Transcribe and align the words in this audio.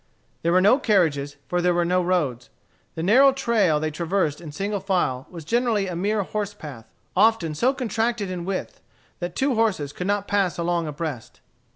There 0.41 0.51
were 0.51 0.61
no 0.61 0.79
carriages, 0.79 1.35
for 1.47 1.61
there 1.61 1.75
were 1.75 1.85
no 1.85 2.01
roads. 2.01 2.49
The 2.95 3.03
narrow 3.03 3.31
trail 3.31 3.79
they 3.79 3.91
traversed 3.91 4.41
in 4.41 4.51
single 4.51 4.79
file 4.79 5.27
was 5.29 5.45
generally 5.45 5.85
a 5.85 5.95
mere 5.95 6.23
horse 6.23 6.55
path, 6.55 6.91
often 7.15 7.53
so 7.53 7.71
contracted 7.71 8.31
in 8.31 8.43
width 8.43 8.81
that 9.19 9.35
two 9.35 9.53
horses 9.53 9.93
could 9.93 10.07
not 10.07 10.27
pass 10.27 10.57
along 10.57 10.87
abreast. 10.87 11.39